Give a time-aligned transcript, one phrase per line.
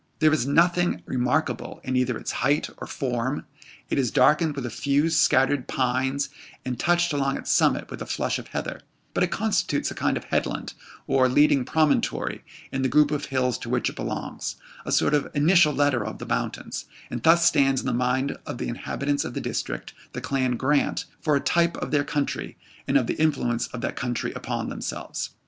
[0.17, 3.45] There is nothing remarkable in either its height or form;
[3.87, 6.29] it is darkened with a few scattered pines,
[6.65, 8.79] and touched along its summit with a flush of heather;
[9.13, 10.73] but it constitutes a kind of headland,
[11.05, 14.55] or leading promontory, in the group of hills to which it belongs
[14.87, 18.57] a sort of initial letter of the mountains; and thus stands in the mind of
[18.57, 22.57] the inhabitants of the district, the Clan Grant, for a type of their country,
[22.87, 25.35] and of the influence of that country upon themselves.